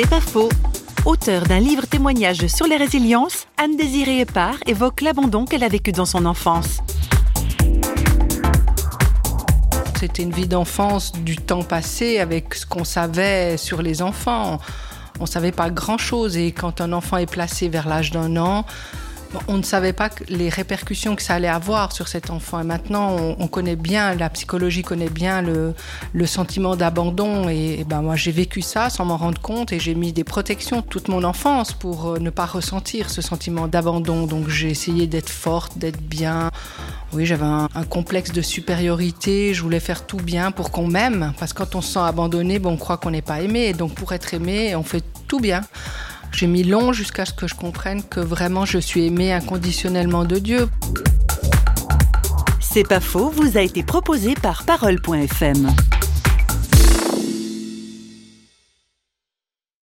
C'est 0.00 0.08
pas 0.08 0.20
faux. 0.20 0.48
Auteur 1.06 1.42
d'un 1.42 1.58
livre 1.58 1.84
témoignage 1.84 2.46
sur 2.46 2.68
les 2.68 2.76
résiliences, 2.76 3.48
Anne-Désirée 3.56 4.20
Épard 4.20 4.54
évoque 4.64 5.00
l'abandon 5.00 5.44
qu'elle 5.44 5.64
a 5.64 5.68
vécu 5.68 5.90
dans 5.90 6.04
son 6.04 6.24
enfance. 6.24 6.78
C'était 9.98 10.22
une 10.22 10.30
vie 10.30 10.46
d'enfance 10.46 11.10
du 11.10 11.34
temps 11.34 11.64
passé 11.64 12.20
avec 12.20 12.54
ce 12.54 12.64
qu'on 12.64 12.84
savait 12.84 13.56
sur 13.56 13.82
les 13.82 14.00
enfants. 14.00 14.60
On 15.18 15.24
ne 15.24 15.28
savait 15.28 15.50
pas 15.50 15.68
grand-chose 15.68 16.36
et 16.36 16.52
quand 16.52 16.80
un 16.80 16.92
enfant 16.92 17.16
est 17.16 17.28
placé 17.28 17.68
vers 17.68 17.88
l'âge 17.88 18.12
d'un 18.12 18.36
an, 18.36 18.66
on 19.46 19.58
ne 19.58 19.62
savait 19.62 19.92
pas 19.92 20.10
les 20.28 20.48
répercussions 20.48 21.16
que 21.16 21.22
ça 21.22 21.34
allait 21.34 21.48
avoir 21.48 21.92
sur 21.92 22.08
cet 22.08 22.30
enfant. 22.30 22.60
Et 22.60 22.64
maintenant, 22.64 23.16
on, 23.38 23.48
connaît 23.48 23.76
bien, 23.76 24.14
la 24.14 24.30
psychologie 24.30 24.82
connaît 24.82 25.10
bien 25.10 25.42
le, 25.42 25.74
sentiment 26.26 26.76
d'abandon. 26.76 27.48
Et, 27.48 27.84
ben 27.84 28.02
moi, 28.02 28.16
j'ai 28.16 28.32
vécu 28.32 28.62
ça 28.62 28.90
sans 28.90 29.04
m'en 29.04 29.16
rendre 29.16 29.40
compte 29.40 29.72
et 29.72 29.80
j'ai 29.80 29.94
mis 29.94 30.12
des 30.12 30.24
protections 30.24 30.82
toute 30.82 31.08
mon 31.08 31.24
enfance 31.24 31.72
pour 31.72 32.10
euh, 32.10 32.18
ne 32.18 32.30
pas 32.30 32.46
ressentir 32.46 33.10
ce 33.10 33.22
sentiment 33.22 33.68
d'abandon. 33.68 34.26
Donc 34.26 34.48
j'ai 34.48 34.70
essayé 34.70 35.06
d'être 35.06 35.30
forte, 35.30 35.78
d'être 35.78 36.00
bien. 36.00 36.50
Oui, 37.12 37.24
j'avais 37.24 37.44
un, 37.44 37.68
complexe 37.88 38.32
de 38.32 38.42
supériorité. 38.42 39.54
Je 39.54 39.62
voulais 39.62 39.80
faire 39.80 40.06
tout 40.06 40.18
bien 40.18 40.50
pour 40.50 40.70
qu'on 40.70 40.86
m'aime. 40.86 41.32
Parce 41.38 41.52
que 41.52 41.58
quand 41.58 41.74
on 41.74 41.80
se 41.80 41.94
sent 41.94 42.00
abandonné, 42.00 42.60
on 42.64 42.76
croit 42.76 42.98
qu'on 42.98 43.10
n'est 43.10 43.22
pas 43.22 43.40
aimé. 43.40 43.72
Donc 43.72 43.94
pour 43.94 44.12
être 44.12 44.34
aimé, 44.34 44.76
on 44.76 44.82
fait 44.82 45.02
tout 45.26 45.40
bien. 45.40 45.62
J'ai 46.38 46.46
mis 46.46 46.62
long 46.62 46.92
jusqu'à 46.92 47.24
ce 47.24 47.32
que 47.32 47.48
je 47.48 47.56
comprenne 47.56 48.00
que 48.00 48.20
vraiment 48.20 48.64
je 48.64 48.78
suis 48.78 49.06
aimée 49.06 49.32
inconditionnellement 49.32 50.24
de 50.24 50.38
Dieu. 50.38 50.68
C'est 52.60 52.86
pas 52.86 53.00
faux, 53.00 53.28
vous 53.30 53.58
a 53.58 53.60
été 53.60 53.82
proposé 53.82 54.34
par 54.34 54.62
Parole.fm. 54.62 55.68